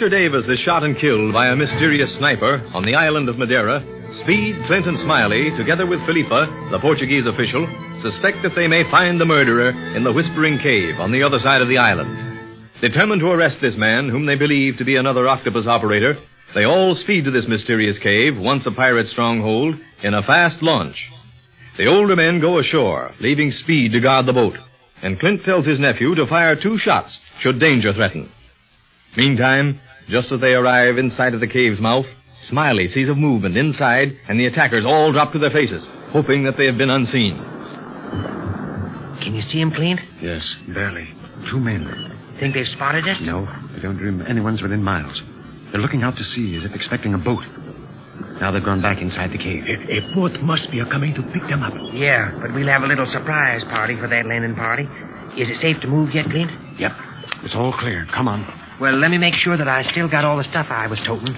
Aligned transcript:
After 0.00 0.16
Davis 0.16 0.48
is 0.48 0.58
shot 0.60 0.82
and 0.82 0.96
killed 0.96 1.34
by 1.34 1.48
a 1.48 1.54
mysterious 1.54 2.16
sniper 2.16 2.66
on 2.72 2.86
the 2.86 2.94
island 2.94 3.28
of 3.28 3.36
Madeira, 3.36 3.84
Speed, 4.24 4.56
Clint, 4.66 4.86
and 4.86 4.98
Smiley, 5.04 5.52
together 5.58 5.84
with 5.86 6.00
Felipa, 6.08 6.48
the 6.72 6.78
Portuguese 6.80 7.26
official, 7.26 7.68
suspect 8.00 8.38
that 8.42 8.56
they 8.56 8.66
may 8.66 8.90
find 8.90 9.20
the 9.20 9.28
murderer 9.28 9.68
in 9.94 10.02
the 10.02 10.12
Whispering 10.14 10.56
Cave 10.56 10.98
on 10.98 11.12
the 11.12 11.22
other 11.22 11.38
side 11.38 11.60
of 11.60 11.68
the 11.68 11.76
island. 11.76 12.08
Determined 12.80 13.20
to 13.20 13.28
arrest 13.28 13.58
this 13.60 13.76
man, 13.76 14.08
whom 14.08 14.24
they 14.24 14.36
believe 14.36 14.78
to 14.78 14.86
be 14.86 14.96
another 14.96 15.28
octopus 15.28 15.66
operator, 15.66 16.14
they 16.54 16.64
all 16.64 16.94
speed 16.94 17.26
to 17.26 17.30
this 17.30 17.46
mysterious 17.46 17.98
cave, 17.98 18.40
once 18.40 18.64
a 18.64 18.72
pirate 18.72 19.08
stronghold, 19.08 19.74
in 20.02 20.14
a 20.14 20.22
fast 20.22 20.62
launch. 20.62 20.96
The 21.76 21.88
older 21.88 22.16
men 22.16 22.40
go 22.40 22.58
ashore, 22.58 23.12
leaving 23.20 23.50
Speed 23.50 23.92
to 23.92 24.00
guard 24.00 24.24
the 24.24 24.32
boat, 24.32 24.56
and 25.02 25.20
Clint 25.20 25.44
tells 25.44 25.66
his 25.66 25.78
nephew 25.78 26.14
to 26.14 26.26
fire 26.26 26.56
two 26.56 26.78
shots 26.78 27.18
should 27.42 27.60
danger 27.60 27.92
threaten. 27.92 28.32
Meantime, 29.14 29.78
just 30.10 30.32
as 30.32 30.40
they 30.40 30.52
arrive 30.52 30.98
in 30.98 31.10
sight 31.10 31.34
of 31.34 31.40
the 31.40 31.46
cave's 31.46 31.80
mouth, 31.80 32.06
Smiley 32.48 32.88
sees 32.88 33.08
a 33.08 33.14
movement 33.14 33.56
inside, 33.56 34.08
and 34.28 34.38
the 34.38 34.46
attackers 34.46 34.84
all 34.84 35.12
drop 35.12 35.32
to 35.32 35.38
their 35.38 35.50
faces, 35.50 35.86
hoping 36.12 36.44
that 36.44 36.56
they 36.56 36.66
have 36.66 36.78
been 36.78 36.90
unseen. 36.90 37.36
Can 39.22 39.34
you 39.34 39.42
see 39.42 39.60
him, 39.60 39.70
Clint? 39.70 40.00
Yes, 40.20 40.42
barely. 40.72 41.08
Two 41.50 41.60
men. 41.60 41.84
Think 42.40 42.54
they've 42.54 42.66
spotted 42.66 43.06
us? 43.06 43.20
No, 43.22 43.44
I 43.44 43.78
don't 43.82 43.98
dream 43.98 44.22
anyone's 44.26 44.62
within 44.62 44.82
miles. 44.82 45.20
They're 45.70 45.80
looking 45.80 46.02
out 46.02 46.16
to 46.16 46.24
sea 46.24 46.56
as 46.56 46.64
if 46.64 46.74
expecting 46.74 47.14
a 47.14 47.18
boat. 47.18 47.44
Now 48.40 48.50
they've 48.50 48.64
gone 48.64 48.80
back 48.80 49.00
inside 49.02 49.30
the 49.30 49.38
cave. 49.38 49.64
A, 49.68 50.00
a 50.00 50.14
boat 50.14 50.40
must 50.40 50.70
be 50.72 50.80
coming 50.90 51.14
to 51.14 51.22
pick 51.32 51.42
them 51.48 51.62
up. 51.62 51.74
Yeah, 51.92 52.32
but 52.40 52.54
we'll 52.54 52.68
have 52.68 52.82
a 52.82 52.86
little 52.86 53.06
surprise 53.06 53.62
party 53.64 53.96
for 53.96 54.08
that 54.08 54.26
landing 54.26 54.54
party. 54.54 54.84
Is 55.36 55.48
it 55.48 55.60
safe 55.60 55.80
to 55.82 55.86
move 55.88 56.10
yet, 56.14 56.24
Clint? 56.26 56.50
Yep. 56.80 56.92
It's 57.44 57.54
all 57.54 57.72
clear. 57.78 58.06
Come 58.12 58.26
on. 58.28 58.59
Well, 58.80 58.96
let 58.96 59.10
me 59.10 59.18
make 59.18 59.34
sure 59.34 59.58
that 59.58 59.68
I 59.68 59.82
still 59.82 60.08
got 60.08 60.24
all 60.24 60.38
the 60.38 60.44
stuff 60.44 60.66
I 60.70 60.86
was 60.86 60.98
toting. 61.06 61.36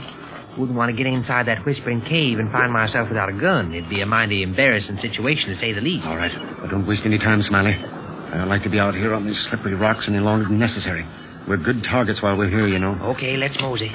Wouldn't 0.57 0.79
want 0.79 0.95
to 0.95 0.97
get 0.97 1.11
inside 1.11 1.49
that 1.49 1.67
whispering 1.67 2.01
cave 2.03 2.39
and 2.39 2.53
find 2.53 2.73
myself 2.73 3.09
without 3.09 3.29
a 3.29 3.33
gun. 3.33 3.75
It'd 3.75 3.91
be 3.91 4.01
a 4.01 4.07
mighty 4.07 4.45
embarrassing 4.45 4.99
situation, 4.99 5.51
to 5.51 5.59
say 5.59 5.73
the 5.73 5.81
least. 5.81 6.07
All 6.07 6.17
right. 6.17 6.31
But 6.61 6.71
don't 6.71 6.87
waste 6.87 7.03
any 7.05 7.19
time, 7.19 7.43
Smiley. 7.43 7.75
I 7.75 8.39
don't 8.39 8.49
like 8.49 8.63
to 8.63 8.71
be 8.71 8.79
out 8.79 8.95
here 8.95 9.13
on 9.13 9.27
these 9.27 9.45
slippery 9.51 9.75
rocks 9.75 10.07
any 10.09 10.21
longer 10.21 10.47
than 10.47 10.61
necessary. 10.61 11.05
We're 11.49 11.57
good 11.57 11.83
targets 11.83 12.23
while 12.23 12.39
we're 12.39 12.49
here, 12.49 12.69
you 12.69 12.79
know. 12.79 12.95
Okay, 13.17 13.37
let's 13.37 13.61
mosey. 13.61 13.91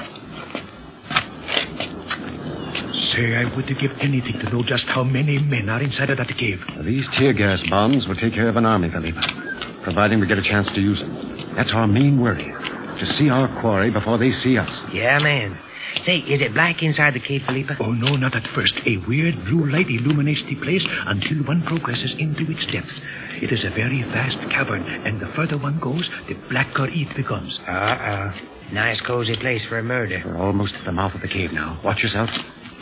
Say, 3.16 3.32
I 3.32 3.48
would 3.56 3.66
give 3.80 3.96
anything 4.02 4.36
to 4.44 4.50
know 4.52 4.62
just 4.62 4.84
how 4.88 5.04
many 5.04 5.38
men 5.38 5.70
are 5.70 5.80
inside 5.80 6.10
of 6.10 6.18
that 6.18 6.28
cave. 6.36 6.60
These 6.84 7.08
tear 7.16 7.32
gas 7.32 7.64
bombs 7.70 8.06
will 8.06 8.16
take 8.16 8.34
care 8.34 8.48
of 8.48 8.56
an 8.56 8.66
army, 8.66 8.90
Felipa, 8.90 9.82
providing 9.82 10.20
we 10.20 10.26
get 10.26 10.36
a 10.36 10.44
chance 10.44 10.68
to 10.74 10.80
use 10.80 11.00
them. 11.00 11.54
That's 11.56 11.72
our 11.72 11.86
main 11.86 12.20
worry. 12.20 12.52
To 12.98 13.06
see 13.06 13.30
our 13.30 13.46
quarry 13.60 13.90
before 13.90 14.18
they 14.18 14.30
see 14.30 14.58
us. 14.58 14.68
Yeah, 14.92 15.18
man. 15.20 15.58
Say, 16.04 16.18
is 16.18 16.42
it 16.42 16.52
black 16.52 16.82
inside 16.82 17.14
the 17.14 17.20
cave, 17.20 17.42
Felipa? 17.46 17.76
Oh, 17.80 17.92
no, 17.92 18.16
not 18.16 18.34
at 18.34 18.42
first. 18.54 18.74
A 18.86 18.98
weird 19.08 19.34
blue 19.46 19.70
light 19.70 19.86
illuminates 19.88 20.42
the 20.46 20.56
place 20.56 20.86
until 21.06 21.46
one 21.46 21.62
progresses 21.62 22.14
into 22.18 22.42
its 22.50 22.66
depths. 22.70 22.92
It 23.40 23.52
is 23.52 23.64
a 23.64 23.70
very 23.70 24.02
vast 24.02 24.36
cavern, 24.50 24.82
and 24.82 25.20
the 25.20 25.32
further 25.34 25.56
one 25.58 25.78
goes, 25.80 26.10
the 26.28 26.34
blacker 26.50 26.86
it 26.90 27.16
becomes. 27.16 27.58
Uh-uh. 27.66 28.34
Nice 28.72 29.00
cozy 29.00 29.36
place 29.40 29.64
for 29.68 29.78
a 29.78 29.82
murder. 29.82 30.20
We're 30.24 30.36
almost 30.36 30.74
at 30.74 30.84
the 30.84 30.92
mouth 30.92 31.14
of 31.14 31.22
the 31.22 31.28
cave 31.28 31.52
now. 31.52 31.80
Watch 31.84 32.02
yourself. 32.02 32.28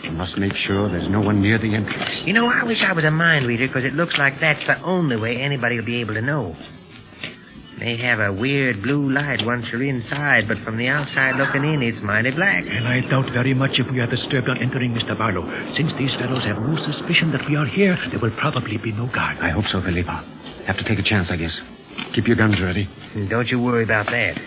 We 0.03 0.11
must 0.11 0.37
make 0.37 0.55
sure 0.55 0.89
there's 0.91 1.09
no 1.09 1.21
one 1.21 1.41
near 1.41 1.59
the 1.59 1.75
entrance. 1.75 2.23
You 2.25 2.33
know, 2.33 2.49
I 2.49 2.65
wish 2.65 2.83
I 2.83 2.93
was 2.93 3.05
a 3.05 3.11
mind 3.11 3.47
reader 3.47 3.67
because 3.67 3.85
it 3.85 3.95
looks 3.95 4.17
like 4.19 4.35
that's 4.41 4.65
the 4.67 4.81
only 4.83 5.17
way 5.17 5.37
anybody 5.37 5.77
will 5.77 5.87
be 5.87 6.01
able 6.01 6.15
to 6.15 6.23
know. 6.23 6.57
They 7.79 7.97
have 7.99 8.21
a 8.21 8.33
weird 8.33 8.83
blue 8.83 9.13
light 9.13 9.45
once 9.45 9.67
you're 9.71 9.85
inside, 9.85 10.49
but 10.49 10.57
from 10.65 10.79
the 10.79 10.89
outside 10.89 11.37
looking 11.37 11.63
in, 11.63 11.83
it's 11.83 12.03
mighty 12.03 12.31
black. 12.31 12.65
And 12.65 12.89
I 12.89 13.01
doubt 13.05 13.31
very 13.33 13.53
much 13.53 13.79
if 13.79 13.87
we 13.93 14.01
are 14.01 14.07
disturbed 14.07 14.49
on 14.49 14.63
entering, 14.63 14.95
Mr. 14.95 15.17
Barlow. 15.17 15.45
Since 15.77 15.93
these 15.99 16.15
fellows 16.17 16.43
have 16.45 16.57
no 16.57 16.77
suspicion 16.81 17.33
that 17.33 17.45
we 17.47 17.55
are 17.55 17.67
here, 17.67 17.99
there 18.11 18.21
will 18.21 18.35
probably 18.41 18.79
be 18.79 18.93
no 18.93 19.07
guard. 19.13 19.37
I 19.45 19.51
hope 19.51 19.67
so, 19.67 19.81
Felipa. 19.81 20.25
Have 20.65 20.79
to 20.79 20.85
take 20.85 20.99
a 20.99 21.05
chance, 21.05 21.31
I 21.31 21.37
guess. 21.37 21.61
Keep 22.15 22.27
your 22.27 22.37
guns 22.37 22.61
ready. 22.63 22.89
Don't 23.29 23.49
you 23.49 23.61
worry 23.61 23.85
about 23.85 24.07
that. 24.07 24.41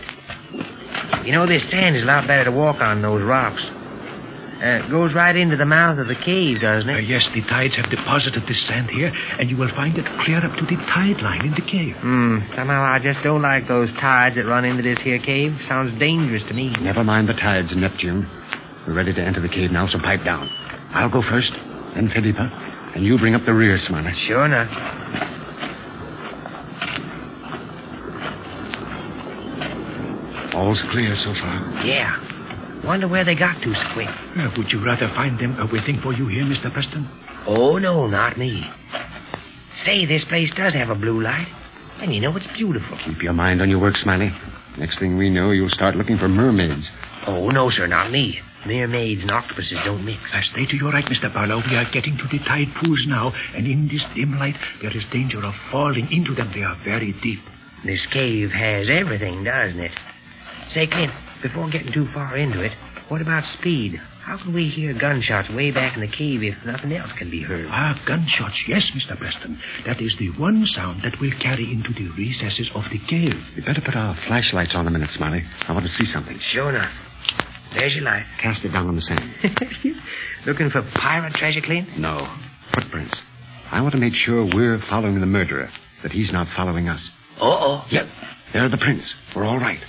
You 1.24 1.32
know, 1.32 1.46
this 1.46 1.70
sand 1.70 1.96
is 1.96 2.04
a 2.04 2.08
lot 2.08 2.26
better 2.26 2.46
to 2.46 2.52
walk 2.52 2.82
on 2.82 3.02
than 3.02 3.12
those 3.12 3.22
rocks. 3.22 3.62
Uh, 4.62 4.84
it 4.84 4.90
goes 4.92 5.14
right 5.14 5.36
into 5.38 5.56
the 5.56 5.66
mouth 5.66 5.98
of 6.00 6.08
the 6.08 6.16
cave, 6.16 6.60
doesn't 6.60 6.90
Uh, 6.90 6.98
it? 6.98 7.06
yes, 7.06 7.24
the 7.34 7.42
tides 7.44 7.76
have 7.78 7.90
deposited 7.90 8.44
this 8.46 8.60
sand 8.68 8.90
here, 8.90 9.10
and 9.40 9.50
you 9.50 9.56
will 9.56 9.70
find 9.74 9.98
it 9.98 10.06
clear 10.26 10.44
up 10.44 10.54
to 10.58 10.66
the 10.66 10.76
tide 10.92 11.22
line 11.22 11.46
in 11.46 11.52
the 11.56 11.62
cave. 11.62 11.96
Hmm. 12.02 12.40
Somehow 12.56 12.84
I 12.84 13.00
just 13.00 13.24
don't 13.24 13.42
like 13.42 13.68
those 13.70 13.90
tides 14.02 14.36
that 14.36 14.46
run 14.46 14.66
into 14.66 14.84
this 14.84 15.00
here 15.02 15.18
cave. 15.20 15.56
Sounds 15.68 15.98
dangerous 15.98 16.44
to 16.50 16.54
me. 16.54 16.76
Never 16.82 17.04
mind 17.06 17.30
the 17.30 17.34
tides, 17.36 17.74
Neptune. 17.76 18.28
We're 18.86 18.94
ready 18.96 19.14
to 19.14 19.22
enter 19.22 19.40
the 19.40 19.48
cave 19.50 19.72
now, 19.72 19.88
so 19.88 19.98
pipe 20.00 20.26
down. 20.26 20.50
I'll 20.94 21.10
go 21.10 21.22
first, 21.22 21.54
then 21.96 22.10
Felipa, 22.10 22.52
and 22.96 23.06
you 23.06 23.18
bring 23.18 23.36
up 23.36 23.46
the 23.46 23.54
rear, 23.54 23.78
Smiley. 23.78 24.12
Sure 24.28 24.44
enough. 24.46 24.68
All's 30.54 30.84
clear 30.92 31.16
so 31.16 31.34
far. 31.40 31.86
Yeah. 31.86 32.18
Wonder 32.90 33.08
where 33.08 33.24
they 33.24 33.36
got 33.36 33.62
to 33.62 33.72
so 33.72 33.94
quick. 33.94 34.10
Uh, 34.10 34.50
would 34.58 34.72
you 34.72 34.84
rather 34.84 35.14
find 35.14 35.38
them 35.38 35.54
uh, 35.62 35.68
waiting 35.72 36.02
for 36.02 36.12
you 36.12 36.26
here, 36.26 36.42
Mr. 36.42 36.74
Preston? 36.74 37.08
Oh, 37.46 37.78
no, 37.78 38.08
not 38.08 38.36
me. 38.36 38.66
Say, 39.86 40.08
this 40.08 40.26
place 40.26 40.52
does 40.58 40.74
have 40.74 40.90
a 40.90 40.96
blue 40.96 41.22
light. 41.22 41.46
And 42.02 42.12
you 42.12 42.20
know, 42.20 42.36
it's 42.36 42.52
beautiful. 42.58 42.98
Keep 43.06 43.22
your 43.22 43.34
mind 43.34 43.62
on 43.62 43.70
your 43.70 43.80
work, 43.80 43.94
Smiley. 43.96 44.32
Next 44.80 44.98
thing 44.98 45.20
we 45.20 45.30
know, 45.30 45.52
you'll 45.52 45.70
start 45.70 45.98
looking 45.98 46.18
for 46.18 46.28
mermaids. 46.28 46.90
Oh, 47.28 47.50
no, 47.52 47.70
sir, 47.70 47.86
not 47.86 48.10
me. 48.10 48.40
Mermaids 48.66 49.22
and 49.22 49.30
octopuses 49.30 49.78
don't 49.86 50.04
mix. 50.04 50.22
I 50.34 50.42
stay 50.42 50.66
to 50.66 50.76
your 50.76 50.92
right, 50.92 51.06
Mr. 51.06 51.32
Barlow. 51.32 51.62
We 51.70 51.76
are 51.76 51.86
getting 51.94 52.18
to 52.18 52.24
the 52.24 52.44
tide 52.44 52.74
pools 52.82 53.06
now, 53.08 53.32
and 53.56 53.68
in 53.68 53.88
this 53.88 54.04
dim 54.16 54.40
light, 54.40 54.58
there 54.82 54.98
is 54.98 55.04
danger 55.14 55.46
of 55.46 55.54
falling 55.72 56.12
into 56.12 56.34
them. 56.34 56.50
They 56.56 56.64
are 56.64 56.78
very 56.84 57.14
deep. 57.22 57.40
This 57.86 58.08
cave 58.12 58.50
has 58.50 58.90
everything, 58.90 59.44
doesn't 59.44 59.80
it? 59.80 59.92
Say, 60.74 60.88
Clint, 60.88 61.14
before 61.42 61.70
getting 61.70 61.94
too 61.94 62.08
far 62.14 62.38
into 62.38 62.64
it, 62.64 62.72
what 63.10 63.22
about 63.22 63.44
speed? 63.58 64.00
How 64.22 64.38
can 64.38 64.54
we 64.54 64.70
hear 64.70 64.94
gunshots 64.94 65.50
way 65.50 65.72
back 65.72 65.96
in 65.96 66.02
the 66.02 66.12
cave 66.12 66.44
if 66.44 66.54
nothing 66.66 66.94
else 66.94 67.10
can 67.18 67.32
be 67.32 67.42
heard? 67.42 67.66
Ah, 67.70 67.98
gunshots. 68.06 68.62
Yes, 68.68 68.86
Mr. 68.94 69.18
Preston. 69.18 69.58
That 69.86 70.00
is 70.02 70.16
the 70.20 70.30
one 70.38 70.66
sound 70.68 71.02
that 71.04 71.20
will 71.20 71.34
carry 71.42 71.72
into 71.72 71.90
the 71.94 72.10
recesses 72.16 72.70
of 72.76 72.84
the 72.92 73.00
cave. 73.10 73.34
We 73.58 73.66
better 73.66 73.82
put 73.84 73.96
our 73.96 74.16
flashlights 74.28 74.76
on 74.76 74.86
a 74.86 74.92
minute, 74.92 75.10
Smiley. 75.10 75.42
I 75.68 75.74
want 75.74 75.86
to 75.86 75.92
see 75.92 76.06
something. 76.06 76.38
Sure 76.52 76.70
enough. 76.70 76.92
There's 77.74 77.96
your 77.96 78.04
light. 78.04 78.26
Cast 78.42 78.64
it 78.66 78.70
down 78.70 78.88
on 78.88 78.96
the 78.96 79.02
sand. 79.02 79.26
Looking 80.46 80.70
for 80.70 80.84
pirate 80.94 81.34
treasure, 81.34 81.62
Clint? 81.62 81.98
No. 81.98 82.28
Footprints. 82.74 83.20
I 83.72 83.82
want 83.82 83.94
to 83.94 84.00
make 84.00 84.14
sure 84.14 84.46
we're 84.46 84.80
following 84.90 85.20
the 85.20 85.26
murderer, 85.26 85.70
that 86.04 86.12
he's 86.12 86.32
not 86.32 86.48
following 86.56 86.88
us. 86.88 87.02
Uh-oh. 87.42 87.86
Yep. 87.92 88.06
There 88.54 88.64
are 88.64 88.70
the 88.70 88.78
prints. 88.78 89.14
We're 89.36 89.46
all 89.46 89.60
right. 89.60 89.80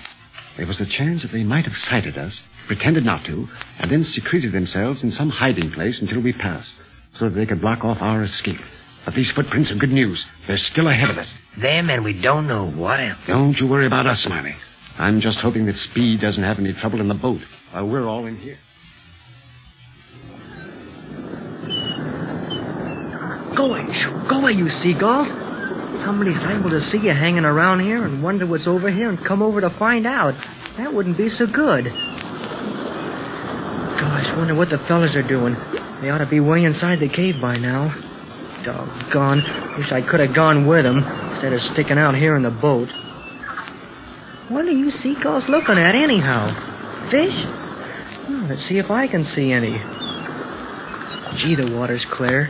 There 0.61 0.67
was 0.67 0.79
a 0.79 0.85
chance 0.85 1.23
that 1.23 1.33
they 1.33 1.43
might 1.43 1.65
have 1.65 1.73
sighted 1.73 2.19
us, 2.19 2.39
pretended 2.67 3.03
not 3.03 3.25
to, 3.25 3.47
and 3.79 3.91
then 3.91 4.05
secreted 4.05 4.53
themselves 4.53 5.03
in 5.03 5.11
some 5.11 5.31
hiding 5.31 5.71
place 5.73 6.03
until 6.03 6.23
we 6.23 6.35
passed, 6.35 6.75
so 7.19 7.31
that 7.31 7.35
they 7.35 7.47
could 7.47 7.63
block 7.63 7.83
off 7.83 7.97
our 8.03 8.23
escape. 8.23 8.61
But 9.07 9.15
these 9.15 9.33
footprints 9.35 9.73
are 9.73 9.79
good 9.79 9.89
news. 9.89 10.23
They're 10.47 10.59
still 10.59 10.89
ahead 10.89 11.09
of 11.09 11.17
us. 11.17 11.33
Them 11.59 11.89
and 11.89 12.05
we 12.05 12.21
don't 12.21 12.47
know 12.47 12.71
what 12.71 13.01
else. 13.01 13.17
Don't 13.27 13.57
you 13.57 13.71
worry 13.71 13.87
about 13.87 14.07
us, 14.07 14.19
Smiley. 14.19 14.55
I'm 14.99 15.23
just 15.23 15.39
hoping 15.39 15.65
that 15.65 15.77
Speed 15.77 16.21
doesn't 16.21 16.43
have 16.45 16.59
any 16.59 16.75
trouble 16.75 17.01
in 17.01 17.09
the 17.09 17.15
boat 17.15 17.41
while 17.73 17.89
we're 17.89 18.07
all 18.07 18.27
in 18.27 18.37
here. 18.37 18.59
Go 23.57 23.73
away. 23.73 23.87
Go 24.29 24.43
away, 24.43 24.53
you 24.53 24.69
seagulls. 24.69 25.50
Somebody's 26.05 26.41
liable 26.43 26.71
to 26.71 26.81
see 26.81 26.99
you 26.99 27.11
hanging 27.11 27.45
around 27.45 27.81
here 27.81 28.05
and 28.05 28.23
wonder 28.23 28.47
what's 28.47 28.67
over 28.67 28.91
here 28.91 29.09
and 29.11 29.19
come 29.19 29.43
over 29.43 29.61
to 29.61 29.71
find 29.79 30.07
out. 30.07 30.35
That 30.79 30.95
wouldn't 30.95 31.19
be 31.19 31.29
so 31.29 31.47
good. 31.47 31.85
Gosh, 34.01 34.33
wonder 34.37 34.55
what 34.55 34.71
the 34.71 34.79
fellas 34.89 35.15
are 35.15 35.27
doing. 35.27 35.55
They 36.01 36.09
ought 36.09 36.25
to 36.25 36.29
be 36.29 36.41
way 36.41 36.65
inside 36.65 37.01
the 37.01 37.09
cave 37.09 37.37
by 37.41 37.59
now. 37.59 37.93
Doggone. 38.65 39.43
Wish 39.79 39.93
I 39.93 40.01
could 40.01 40.21
have 40.21 40.35
gone 40.35 40.67
with 40.67 40.85
them 40.85 41.05
instead 41.33 41.53
of 41.53 41.61
sticking 41.61 41.99
out 41.99 42.15
here 42.15 42.37
in 42.37 42.43
the 42.43 42.51
boat. 42.51 42.89
What 44.49 44.65
are 44.65 44.73
you 44.73 44.91
seagulls 44.91 45.49
looking 45.49 45.79
at, 45.79 45.95
anyhow? 45.95 46.51
Fish? 47.11 47.35
Oh, 48.29 48.47
let's 48.49 48.67
see 48.69 48.79
if 48.79 48.91
I 48.91 49.07
can 49.07 49.25
see 49.25 49.53
any. 49.53 49.79
Gee, 51.39 51.57
the 51.57 51.71
water's 51.77 52.07
clear. 52.11 52.49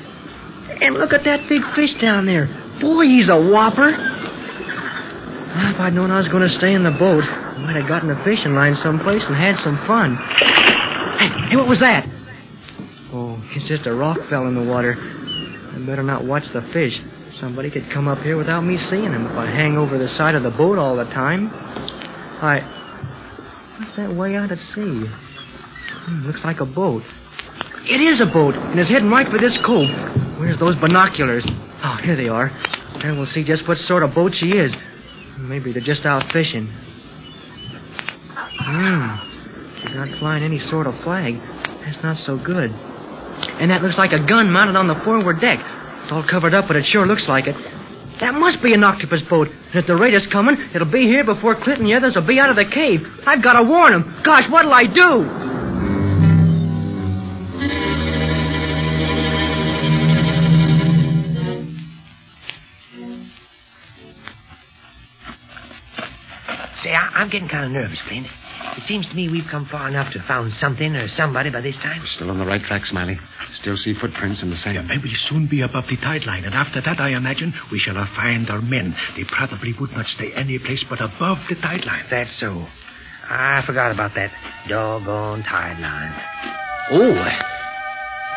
And 0.81 0.95
look 0.95 1.13
at 1.13 1.25
that 1.25 1.49
big 1.49 1.63
fish 1.75 2.01
down 2.01 2.27
there. 2.27 2.47
Boy, 2.81 3.05
he's 3.05 3.29
a 3.29 3.37
whopper. 3.37 3.93
If 3.93 5.79
I'd 5.79 5.93
known 5.93 6.11
I 6.11 6.17
was 6.17 6.29
going 6.29 6.43
to 6.43 6.49
stay 6.49 6.73
in 6.73 6.85
the 6.85 6.97
boat, 6.97 7.25
I 7.25 7.59
might 7.59 7.77
have 7.77 7.89
gotten 7.89 8.09
a 8.09 8.25
fishing 8.25 8.55
line 8.55 8.75
someplace 8.75 9.25
and 9.29 9.37
had 9.37 9.57
some 9.61 9.77
fun. 9.87 10.17
Hey, 11.21 11.53
hey, 11.53 11.57
what 11.57 11.69
was 11.69 11.81
that? 11.81 12.09
Oh, 13.13 13.37
it's 13.53 13.69
just 13.69 13.87
a 13.87 13.93
rock 13.93 14.19
fell 14.31 14.47
in 14.47 14.55
the 14.55 14.65
water. 14.65 14.95
I 14.97 15.83
better 15.85 16.03
not 16.03 16.25
watch 16.25 16.45
the 16.55 16.63
fish. 16.73 16.97
Somebody 17.41 17.71
could 17.71 17.85
come 17.93 18.09
up 18.09 18.19
here 18.25 18.37
without 18.37 18.63
me 18.63 18.79
seeing 18.89 19.13
him 19.13 19.27
if 19.27 19.37
I 19.37 19.47
hang 19.47 19.77
over 19.77 19.99
the 19.99 20.09
side 20.09 20.35
of 20.35 20.43
the 20.43 20.51
boat 20.51 20.79
all 20.79 20.97
the 20.97 21.05
time. 21.05 21.51
I. 22.41 22.65
What's 23.79 23.97
that 23.97 24.15
way 24.17 24.37
out 24.37 24.53
at 24.53 24.59
sea? 24.59 25.05
Hmm, 26.07 26.27
looks 26.27 26.41
like 26.45 26.61
a 26.61 26.67
boat. 26.67 27.03
It 27.85 28.01
is 28.01 28.21
a 28.21 28.31
boat, 28.33 28.55
and 28.55 28.79
it's 28.79 28.89
heading 28.89 29.11
right 29.11 29.27
for 29.29 29.39
this 29.39 29.59
cove. 29.65 29.89
Where's 30.41 30.59
those 30.59 30.75
binoculars? 30.81 31.45
Oh, 31.85 31.99
here 32.03 32.17
they 32.17 32.29
are. 32.29 32.49
Then 33.03 33.19
we'll 33.19 33.29
see 33.29 33.45
just 33.45 33.69
what 33.69 33.77
sort 33.77 34.03
of 34.03 34.15
boat 34.15 34.33
she 34.33 34.57
is. 34.57 34.75
Maybe 35.39 35.71
they're 35.71 35.85
just 35.85 36.07
out 36.07 36.33
fishing. 36.33 36.65
Hmm. 38.33 39.21
She's 39.85 39.93
not 39.93 40.09
flying 40.19 40.43
any 40.43 40.59
sort 40.59 40.87
of 40.87 40.97
flag. 41.05 41.35
That's 41.85 42.01
not 42.03 42.17
so 42.17 42.41
good. 42.41 42.73
And 43.61 43.71
that 43.71 43.83
looks 43.85 43.99
like 43.99 44.17
a 44.17 44.25
gun 44.25 44.51
mounted 44.51 44.77
on 44.77 44.89
the 44.89 44.97
forward 45.05 45.45
deck. 45.45 45.61
It's 45.61 46.13
all 46.13 46.25
covered 46.25 46.55
up, 46.55 46.65
but 46.69 46.77
it 46.77 46.89
sure 46.89 47.05
looks 47.05 47.29
like 47.29 47.45
it. 47.47 47.57
That 48.25 48.33
must 48.33 48.63
be 48.63 48.73
an 48.73 48.83
octopus 48.83 49.21
boat. 49.29 49.49
And 49.49 49.77
if 49.77 49.87
the 49.87 49.97
rate 49.97 50.15
is 50.15 50.27
coming, 50.33 50.57
it'll 50.75 50.91
be 50.91 51.05
here 51.05 51.25
before 51.25 51.53
Clinton 51.53 51.85
and 51.85 51.93
the 51.93 51.97
others 52.01 52.17
will 52.17 52.27
be 52.27 52.41
out 52.41 52.49
of 52.49 52.57
the 52.57 52.65
cave. 52.65 53.05
I've 53.29 53.45
got 53.45 53.61
to 53.61 53.65
warn 53.69 53.93
them. 53.93 54.23
Gosh, 54.25 54.49
what'll 54.49 54.73
I 54.73 54.89
do? 54.89 55.40
I'm 67.21 67.29
getting 67.29 67.53
kind 67.53 67.67
of 67.67 67.73
nervous, 67.73 68.01
Clint. 68.09 68.25
It 68.81 68.85
seems 68.89 69.07
to 69.11 69.15
me 69.15 69.29
we've 69.29 69.45
come 69.51 69.69
far 69.71 69.89
enough 69.89 70.11
to 70.15 70.21
have 70.21 70.27
found 70.27 70.53
something 70.57 70.97
or 70.97 71.07
somebody 71.09 71.51
by 71.51 71.61
this 71.61 71.77
time. 71.77 72.01
Still 72.17 72.31
on 72.31 72.39
the 72.39 72.47
right 72.47 72.63
track, 72.63 72.87
Smiley. 72.87 73.19
Still 73.61 73.77
see 73.77 73.93
footprints 73.93 74.43
in 74.43 74.49
the 74.49 74.57
sand. 74.57 74.79
And 74.79 75.03
we'll 75.05 75.13
soon 75.29 75.47
be 75.47 75.61
above 75.61 75.85
the 75.85 75.99
tide 76.01 76.25
line, 76.25 76.45
and 76.45 76.55
after 76.55 76.81
that, 76.81 76.99
I 76.99 77.11
imagine, 77.11 77.53
we 77.71 77.79
shall 77.79 77.97
have 77.97 78.09
find 78.17 78.49
our 78.49 78.63
men. 78.63 78.97
They 79.17 79.25
probably 79.29 79.75
would 79.79 79.93
not 79.93 80.07
stay 80.07 80.33
any 80.33 80.59
place 80.59 80.83
but 80.89 81.03
above 81.03 81.45
the 81.51 81.57
tide 81.61 81.85
line. 81.85 82.07
That's 82.09 82.33
so. 82.41 82.65
I 83.29 83.63
forgot 83.67 83.93
about 83.93 84.15
that 84.15 84.33
doggone 84.67 85.43
tide 85.43 85.79
line. 85.79 86.17
Oh, 86.91 87.60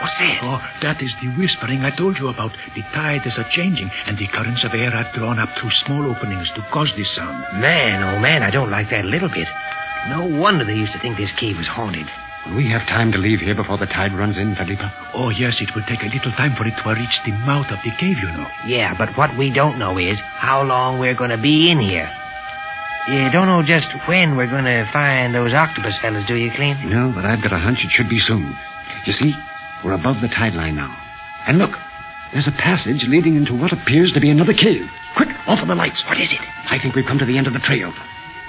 what's 0.02 0.18
that? 0.20 0.40
Oh, 0.42 0.62
that 0.82 1.02
is 1.02 1.14
the 1.22 1.30
whispering 1.38 1.82
I 1.84 1.96
told 1.96 2.18
you 2.18 2.30
about. 2.30 2.52
The 2.76 2.82
tides 2.94 3.38
are 3.38 3.50
changing, 3.52 3.92
and 4.08 4.18
the 4.18 4.28
currents 4.28 4.64
of 4.64 4.74
air 4.74 4.94
are 4.96 5.12
drawn 5.14 5.40
up 5.40 5.50
through 5.60 5.72
small 5.86 6.10
openings 6.10 6.52
to 6.56 6.66
cause 6.72 6.92
this 6.96 7.14
sound. 7.16 7.44
Man, 7.62 8.02
oh 8.04 8.20
man, 8.20 8.44
I 8.44 8.52
don't 8.52 8.72
like 8.72 8.90
that 8.90 9.06
a 9.06 9.14
little 9.14 9.30
bit. 9.30 9.48
No 10.10 10.26
wonder 10.26 10.66
they 10.66 10.76
used 10.76 10.94
to 10.94 11.00
think 11.00 11.18
this 11.18 11.32
cave 11.40 11.58
was 11.58 11.68
haunted. 11.68 12.08
Will 12.46 12.58
we 12.58 12.70
have 12.76 12.84
time 12.92 13.12
to 13.14 13.18
leave 13.18 13.40
here 13.40 13.56
before 13.56 13.78
the 13.78 13.88
tide 13.88 14.12
runs 14.12 14.38
in, 14.38 14.54
Felipa? 14.56 14.92
Oh, 15.16 15.30
yes, 15.30 15.64
it 15.64 15.72
will 15.74 15.88
take 15.88 16.04
a 16.04 16.12
little 16.12 16.32
time 16.36 16.56
for 16.60 16.68
it 16.68 16.76
to 16.76 16.90
reach 16.92 17.18
the 17.24 17.32
mouth 17.48 17.72
of 17.72 17.80
the 17.88 17.92
cave, 17.96 18.20
you 18.20 18.32
know. 18.36 18.48
Yeah, 18.68 18.96
but 18.98 19.16
what 19.16 19.32
we 19.38 19.48
don't 19.54 19.80
know 19.80 19.98
is 19.98 20.20
how 20.36 20.64
long 20.64 21.00
we're 21.00 21.16
going 21.16 21.32
to 21.32 21.40
be 21.40 21.72
in 21.72 21.80
here. 21.80 22.12
You 23.08 23.32
don't 23.32 23.48
know 23.48 23.64
just 23.64 23.88
when 24.08 24.36
we're 24.36 24.52
going 24.52 24.68
to 24.68 24.88
find 24.92 25.34
those 25.34 25.54
octopus 25.54 25.96
fellas, 26.02 26.28
do 26.28 26.36
you, 26.36 26.52
Clint? 26.56 26.84
No, 26.84 27.12
but 27.16 27.24
I've 27.24 27.42
got 27.42 27.54
a 27.54 27.60
hunch 27.60 27.80
it 27.84 27.92
should 27.92 28.10
be 28.10 28.20
soon. 28.20 28.56
You 29.06 29.14
see, 29.14 29.32
we're 29.84 29.94
above 29.94 30.22
the 30.22 30.32
tide 30.32 30.54
line 30.56 30.76
now. 30.76 30.96
And 31.48 31.60
look, 31.60 31.76
there's 32.32 32.48
a 32.48 32.56
passage 32.58 33.06
leading 33.08 33.36
into 33.36 33.54
what 33.54 33.76
appears 33.76 34.12
to 34.14 34.22
be 34.24 34.32
another 34.32 34.58
cave. 34.58 34.90
Quick, 35.16 35.30
off 35.46 35.62
of 35.62 35.68
the 35.68 35.76
lights. 35.76 36.02
What 36.08 36.18
is 36.18 36.34
it? 36.34 36.42
I 36.72 36.80
think 36.82 36.96
we've 36.96 37.06
come 37.06 37.20
to 37.20 37.30
the 37.30 37.38
end 37.38 37.46
of 37.46 37.54
the 37.54 37.62
trail. 37.62 37.94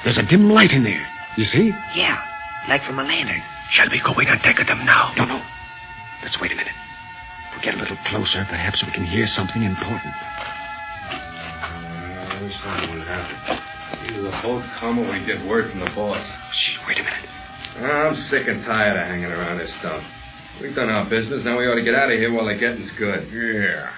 There's 0.04 0.16
a 0.16 0.24
dim 0.24 0.48
light 0.48 0.72
in 0.72 0.84
there. 0.84 1.04
You 1.36 1.44
see? 1.44 1.72
Yeah, 1.94 2.22
like 2.68 2.82
from 2.82 2.98
a 2.98 3.04
lantern. 3.04 3.42
Shall 3.70 3.90
we 3.90 4.00
go 4.00 4.14
in 4.20 4.28
and 4.28 4.40
take 4.40 4.56
them 4.56 4.86
now? 4.86 5.12
No, 5.16 5.24
no. 5.24 5.42
Let's 6.22 6.38
wait 6.40 6.52
a 6.52 6.56
minute. 6.56 6.72
If 7.50 7.58
we 7.58 7.62
get 7.66 7.74
a 7.74 7.80
little 7.82 7.98
closer, 8.08 8.46
perhaps 8.48 8.82
we 8.86 8.92
can 8.92 9.04
hear 9.04 9.26
something 9.26 9.62
important. 9.62 10.14
Uh, 11.60 12.48
something 12.62 12.94
will 12.94 13.04
happen. 13.04 13.36
Either 14.08 14.22
the 14.22 14.36
boat 14.42 14.64
come 14.80 14.98
or 14.98 15.12
we 15.12 15.26
get 15.26 15.44
word 15.44 15.70
from 15.70 15.80
the 15.80 15.90
boss. 15.94 16.24
Shh, 16.52 16.78
wait 16.86 16.98
a 16.98 17.02
minute. 17.02 17.28
I'm 17.82 18.14
sick 18.30 18.46
and 18.46 18.64
tired 18.64 18.96
of 18.96 19.06
hanging 19.06 19.26
around 19.26 19.58
this 19.58 19.74
stuff. 19.80 20.02
We've 20.60 20.74
done 20.74 20.88
our 20.88 21.08
business. 21.10 21.44
Now 21.44 21.58
we 21.58 21.66
ought 21.66 21.74
to 21.74 21.84
get 21.84 21.94
out 21.94 22.12
of 22.12 22.18
here 22.18 22.32
while 22.32 22.46
the 22.46 22.54
getting's 22.54 22.90
good. 22.98 23.26
Yeah. 23.30 23.90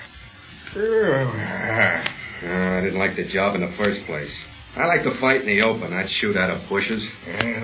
Uh, 2.42 2.78
I 2.78 2.80
didn't 2.82 2.98
like 2.98 3.16
the 3.16 3.28
job 3.28 3.54
in 3.54 3.60
the 3.60 3.72
first 3.78 4.00
place. 4.06 4.30
I 4.76 4.84
like 4.86 5.02
to 5.04 5.18
fight 5.20 5.40
in 5.40 5.46
the 5.46 5.62
open. 5.62 5.92
I'd 5.92 6.08
shoot 6.20 6.36
out 6.36 6.50
of 6.50 6.68
bushes. 6.68 7.00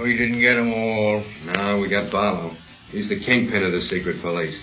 we 0.02 0.16
didn't 0.16 0.40
get 0.40 0.56
'em 0.56 0.72
all. 0.72 1.24
No, 1.44 1.78
we 1.78 1.88
got 1.88 2.10
Barlow. 2.10 2.56
He's 2.90 3.08
the 3.08 3.20
kingpin 3.20 3.62
of 3.64 3.72
the 3.72 3.80
secret 3.82 4.20
police. 4.22 4.56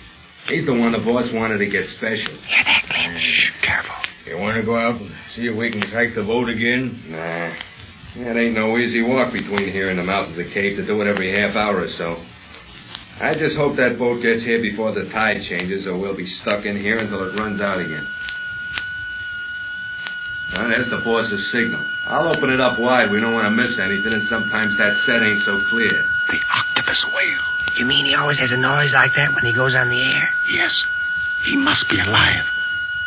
He's 0.48 0.66
the 0.66 0.74
one 0.74 0.92
the 0.92 0.98
boss 0.98 1.30
wanted 1.32 1.58
to 1.58 1.66
get 1.66 1.86
special. 1.98 2.32
Hear 2.46 2.64
that, 2.64 2.82
Clint? 2.88 3.20
Shh, 3.20 3.50
careful. 3.62 3.94
You 4.26 4.38
want 4.38 4.56
to 4.56 4.64
go 4.64 4.76
out 4.76 5.00
and 5.00 5.10
see 5.34 5.46
if 5.46 5.56
we 5.56 5.70
can 5.70 5.82
take 5.90 6.14
the 6.14 6.22
boat 6.22 6.48
again? 6.48 6.98
Nah. 7.08 7.52
It 8.16 8.36
ain't 8.36 8.54
no 8.54 8.76
easy 8.78 9.02
walk 9.02 9.32
between 9.32 9.70
here 9.70 9.90
and 9.90 9.98
the 9.98 10.02
mouth 10.02 10.30
of 10.30 10.36
the 10.36 10.50
cave 10.52 10.76
to 10.76 10.86
do 10.86 11.00
it 11.02 11.06
every 11.06 11.30
half 11.32 11.54
hour 11.54 11.82
or 11.82 11.88
so. 11.88 12.16
I 13.20 13.36
just 13.36 13.52
hope 13.54 13.76
that 13.76 14.00
boat 14.00 14.24
gets 14.24 14.40
here 14.42 14.64
before 14.64 14.96
the 14.96 15.04
tide 15.12 15.44
changes, 15.44 15.86
or 15.86 16.00
we'll 16.00 16.16
be 16.16 16.26
stuck 16.40 16.64
in 16.64 16.80
here 16.80 16.96
until 16.96 17.20
it 17.28 17.36
runs 17.36 17.60
out 17.60 17.76
again. 17.76 18.08
Well, 20.56 20.66
there's 20.66 20.88
the 20.88 21.04
boss's 21.04 21.44
signal. 21.52 21.84
I'll 22.08 22.32
open 22.32 22.48
it 22.48 22.58
up 22.64 22.80
wide. 22.80 23.12
We 23.12 23.20
don't 23.20 23.36
want 23.36 23.46
to 23.46 23.54
miss 23.54 23.76
anything, 23.78 24.16
and 24.16 24.26
sometimes 24.26 24.74
that 24.80 24.96
set 25.04 25.20
ain't 25.20 25.44
so 25.44 25.60
clear. 25.68 25.94
The 26.32 26.40
octopus 26.48 27.04
wail. 27.12 27.44
You 27.76 27.84
mean 27.86 28.08
he 28.08 28.16
always 28.16 28.40
has 28.40 28.50
a 28.50 28.58
noise 28.58 28.90
like 28.96 29.12
that 29.14 29.36
when 29.36 29.44
he 29.44 29.52
goes 29.52 29.76
on 29.76 29.92
the 29.92 30.00
air? 30.00 30.26
Yes. 30.48 30.72
He 31.44 31.56
must 31.60 31.86
be 31.92 32.00
alive. 32.00 32.48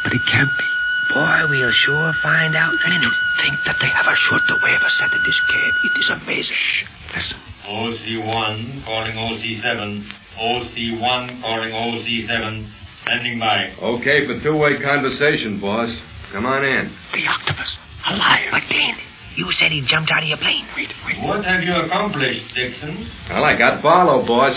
But 0.06 0.14
he 0.14 0.22
can't 0.24 0.54
be. 0.56 0.70
Boy, 1.12 1.50
we'll 1.50 1.74
sure 1.74 2.14
find 2.24 2.56
out 2.56 2.72
in 2.72 2.80
a 2.86 2.90
minute. 2.90 3.18
Think 3.44 3.60
that 3.66 3.76
they 3.82 3.90
have 3.90 4.08
a 4.08 4.16
shorter 4.16 4.56
way 4.64 4.78
of 4.78 4.86
ascent 4.86 5.12
in 5.12 5.24
this 5.26 5.42
cave. 5.50 5.74
It 5.84 5.94
is 6.00 6.10
amazing. 6.10 6.56
Shh. 6.56 6.86
Listen. 7.12 7.43
OC1 7.68 8.86
calling 8.86 9.16
OC7. 9.16 10.04
OC1 10.40 11.42
calling 11.42 11.72
OC7. 11.72 12.70
Standing 13.04 13.40
by. 13.40 13.76
Okay 13.82 14.26
for 14.28 14.40
two-way 14.42 14.82
conversation, 14.82 15.60
boss. 15.60 15.90
Come 16.32 16.46
on 16.46 16.64
in. 16.66 16.92
The 17.14 17.28
octopus. 17.28 17.78
Alive. 18.08 18.48
But, 18.52 18.64
Clint, 18.68 18.98
you 19.36 19.48
said 19.52 19.72
he 19.72 19.82
jumped 19.88 20.12
out 20.12 20.24
of 20.24 20.30
your 20.30 20.38
plane. 20.38 20.66
Wait, 20.76 20.90
wait. 21.06 21.24
What 21.24 21.44
have 21.46 21.62
you 21.64 21.74
accomplished, 21.76 22.54
Dixon? 22.56 23.10
Well, 23.30 23.44
I 23.44 23.58
got 23.58 23.82
Barlow, 23.84 24.26
boss. 24.26 24.56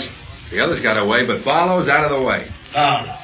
The 0.51 0.63
others 0.63 0.81
got 0.81 0.97
away, 0.97 1.27
but 1.27 1.43
Barlow's 1.43 1.89
out 1.89 2.05
of 2.09 2.17
the 2.17 2.23
way. 2.23 2.47
Paolo. 2.73 3.15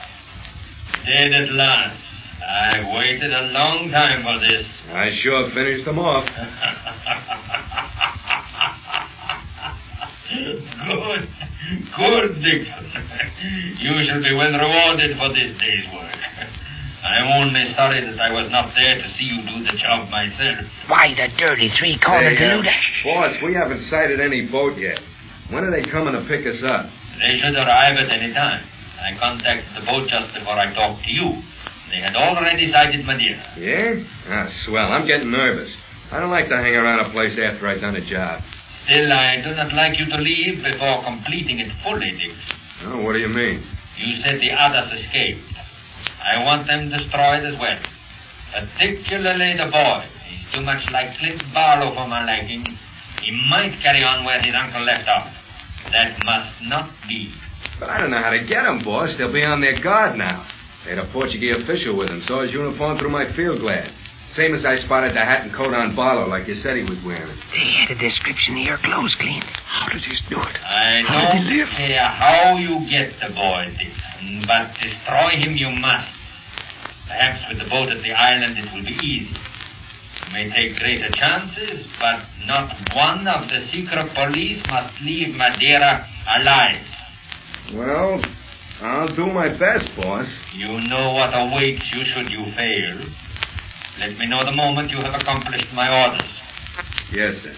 Dead 1.05 1.33
at 1.33 1.51
last. 1.53 1.99
I 2.43 2.83
waited 2.95 3.31
a 3.31 3.41
long 3.55 3.89
time 3.91 4.23
for 4.23 4.39
this. 4.39 4.65
I 4.91 5.09
sure 5.21 5.49
finished 5.53 5.85
them 5.85 5.99
off. 5.99 6.27
good. 10.33 11.21
Good, 11.95 12.29
Dick. 12.43 12.63
You 13.79 13.93
shall 14.07 14.21
be 14.21 14.33
well 14.33 14.51
rewarded 14.51 15.17
for 15.17 15.29
this 15.33 15.53
day's 15.59 15.85
work. 15.93 16.15
I'm 17.03 17.27
only 17.35 17.67
sorry 17.75 17.99
that 17.99 18.15
I 18.15 18.31
was 18.31 18.47
not 18.47 18.71
there 18.75 18.95
to 18.95 19.07
see 19.19 19.27
you 19.27 19.43
do 19.43 19.59
the 19.59 19.75
job 19.75 20.07
myself. 20.07 20.63
Why, 20.87 21.11
the 21.11 21.27
dirty 21.35 21.67
three-cornered 21.75 22.39
Hey, 22.39 22.47
uh, 22.47 22.63
boss, 23.03 23.35
we 23.43 23.53
haven't 23.53 23.83
sighted 23.91 24.23
any 24.23 24.47
boat 24.47 24.79
yet. 24.79 24.99
When 25.51 25.67
are 25.67 25.71
they 25.71 25.83
coming 25.83 26.15
to 26.15 26.23
pick 26.31 26.47
us 26.47 26.63
up? 26.63 26.87
They 27.19 27.43
should 27.43 27.59
arrive 27.59 27.99
at 27.99 28.07
any 28.07 28.31
time. 28.31 28.63
I 29.03 29.19
contacted 29.19 29.67
the 29.75 29.83
boat 29.83 30.07
just 30.07 30.31
before 30.31 30.55
I 30.55 30.71
talked 30.71 31.03
to 31.03 31.11
you. 31.11 31.43
They 31.91 31.99
had 31.99 32.15
already 32.15 32.71
sighted 32.71 33.03
Madeira. 33.05 33.43
Yeah? 33.59 33.99
Ah, 34.31 34.47
swell. 34.63 34.87
I'm 34.87 35.05
getting 35.05 35.29
nervous. 35.29 35.69
I 36.09 36.19
don't 36.23 36.31
like 36.31 36.47
to 36.47 36.57
hang 36.57 36.73
around 36.75 37.03
a 37.03 37.11
place 37.11 37.35
after 37.35 37.67
I've 37.67 37.81
done 37.81 37.97
a 37.99 38.05
job. 38.09 38.39
Still, 38.83 39.11
I 39.13 39.41
do 39.41 39.55
not 39.55 39.71
like 39.73 39.97
you 39.97 40.05
to 40.05 40.17
leave 40.17 40.63
before 40.63 41.03
completing 41.03 41.59
it 41.59 41.71
fully, 41.83 42.11
Dick. 42.11 42.35
Oh, 42.85 43.01
what 43.01 43.13
do 43.13 43.19
you 43.19 43.29
mean? 43.29 43.63
You 43.97 44.19
said 44.21 44.41
the 44.41 44.51
others 44.51 44.91
escaped. 44.99 45.39
I 46.19 46.43
want 46.43 46.67
them 46.67 46.89
destroyed 46.89 47.45
as 47.47 47.55
well. 47.59 47.79
Particularly 48.51 49.55
the 49.55 49.71
boy. 49.71 50.03
He's 50.27 50.45
too 50.53 50.61
much 50.61 50.83
like 50.91 51.15
Clint 51.17 51.41
Barlow 51.53 51.93
for 51.95 52.07
my 52.07 52.25
liking. 52.25 52.65
He 53.21 53.31
might 53.49 53.79
carry 53.81 54.03
on 54.03 54.25
where 54.25 54.41
his 54.41 54.53
uncle 54.53 54.83
left 54.83 55.07
off. 55.07 55.31
That 55.91 56.19
must 56.25 56.51
not 56.67 56.89
be. 57.07 57.31
But 57.79 57.89
I 57.89 57.99
don't 57.99 58.11
know 58.11 58.21
how 58.21 58.31
to 58.31 58.39
get 58.39 58.63
them, 58.63 58.83
boss. 58.83 59.15
They'll 59.17 59.31
be 59.31 59.43
on 59.43 59.61
their 59.61 59.81
guard 59.81 60.17
now. 60.17 60.45
They 60.83 60.91
had 60.91 60.99
a 60.99 61.11
Portuguese 61.11 61.63
official 61.63 61.97
with 61.97 62.09
them, 62.09 62.21
saw 62.27 62.43
his 62.43 62.51
uniform 62.51 62.97
through 62.99 63.11
my 63.11 63.31
field 63.35 63.61
glass. 63.61 63.89
Same 64.35 64.55
as 64.57 64.65
I 64.65 64.77
spotted 64.81 65.13
the 65.13 65.21
hat 65.21 65.45
and 65.45 65.53
coat 65.53 65.73
on 65.77 65.95
Barlow, 65.95 66.25
like 66.27 66.47
you 66.47 66.55
said 66.55 66.73
he 66.75 66.81
was 66.81 66.97
wearing. 67.05 67.37
They 67.53 67.69
had 67.85 67.93
a 67.93 67.99
description 68.01 68.57
of 68.57 68.65
your 68.65 68.79
clothes, 68.81 69.13
Clint. 69.21 69.45
How 69.45 69.93
did 69.93 70.01
he 70.01 70.15
do 70.25 70.41
it? 70.41 70.57
I 70.57 71.05
How 71.05 71.21
did 71.29 71.37
don't 71.37 71.45
he 71.45 71.61
live? 71.61 71.69
care 71.77 72.07
how 72.09 72.57
you 72.57 72.73
get 72.89 73.13
the 73.21 73.29
boy, 73.29 73.69
Dixon, 73.77 74.41
but 74.49 74.73
destroy 74.81 75.37
him 75.37 75.53
you 75.53 75.69
must. 75.77 76.09
Perhaps 77.05 77.45
with 77.49 77.59
the 77.61 77.69
boat 77.69 77.93
at 77.93 78.01
the 78.01 78.09
island 78.09 78.57
it 78.57 78.65
will 78.73 78.81
be 78.81 78.97
easy. 79.05 79.37
You 79.37 80.29
may 80.33 80.49
take 80.49 80.81
greater 80.81 81.13
chances, 81.13 81.85
but 82.01 82.25
not 82.49 82.73
one 82.97 83.27
of 83.29 83.45
the 83.53 83.69
secret 83.69 84.17
police 84.17 84.57
must 84.65 84.97
leave 85.05 85.35
Madeira 85.37 86.09
alive. 86.41 86.81
Well, 87.75 88.17
I'll 88.81 89.13
do 89.15 89.27
my 89.27 89.49
best, 89.49 89.93
boss. 89.95 90.25
You 90.57 90.81
know 90.89 91.13
what 91.13 91.29
awaits 91.37 91.85
you 91.93 92.01
should 92.01 92.31
you 92.33 92.45
fail. 92.57 92.97
Let 93.99 94.17
me 94.17 94.27
know 94.27 94.43
the 94.43 94.51
moment 94.51 94.89
you 94.89 94.97
have 94.97 95.13
accomplished 95.13 95.67
my 95.73 95.87
orders. 95.87 96.29
Yes, 97.11 97.35
sir. 97.43 97.55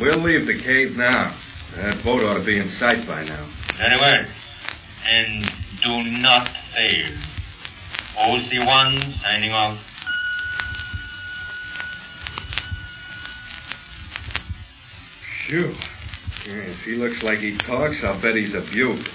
We'll 0.00 0.22
leave 0.22 0.46
the 0.46 0.60
cave 0.62 0.96
now. 0.96 1.36
That 1.76 2.02
boat 2.04 2.24
ought 2.24 2.38
to 2.38 2.44
be 2.44 2.58
in 2.58 2.70
sight 2.78 3.06
by 3.06 3.24
now. 3.24 3.48
Very 3.78 3.96
well. 4.00 4.26
And 5.06 5.44
do 5.82 6.10
not 6.20 6.48
fail. 6.74 7.16
OC1 8.18 9.22
signing 9.22 9.52
off. 9.52 9.78
Phew. 15.46 15.74
If 16.46 16.84
he 16.84 16.92
looks 16.92 17.22
like 17.22 17.38
he 17.38 17.56
talks, 17.58 17.96
I'll 18.02 18.20
bet 18.20 18.34
he's 18.34 18.54
a 18.54 18.62
beaut. 18.72 19.06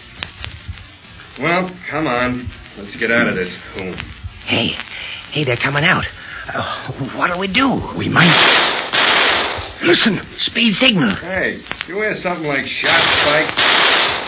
Well, 1.42 1.70
come 1.90 2.08
on. 2.08 2.50
Let's 2.78 2.96
get 2.98 3.12
out 3.12 3.28
of 3.28 3.36
this 3.36 3.54
home. 3.74 3.96
Hey, 4.48 4.70
hey, 5.36 5.44
they're 5.44 5.60
coming 5.60 5.84
out. 5.84 6.08
Uh, 6.48 7.20
what'll 7.20 7.40
we 7.40 7.52
do? 7.52 7.68
We 8.00 8.08
might. 8.08 8.32
Listen, 9.84 10.24
Speed 10.40 10.74
signal. 10.80 11.12
Hey, 11.20 11.60
you 11.88 11.98
wear 11.98 12.16
something 12.24 12.48
like 12.48 12.64
shot 12.66 13.04
spike? 13.22 13.52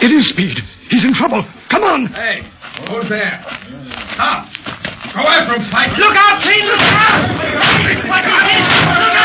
it 0.04 0.12
is 0.12 0.30
Speed. 0.36 0.60
He's 0.92 1.06
in 1.08 1.14
trouble. 1.16 1.48
Come 1.72 1.84
on. 1.84 2.08
Hey, 2.12 2.44
who's 2.92 3.08
there? 3.08 3.40
Stop! 4.14 4.52
Go 5.16 5.24
after 5.24 5.56
him, 5.56 5.64
Spike! 5.72 5.98
Look 5.98 6.14
out, 6.14 6.44
Clint! 6.44 6.68
Look 6.68 6.84
out! 6.84 7.26
What's 8.06 8.28
his 8.28 8.38
head? 8.38 8.66
Look 9.02 9.17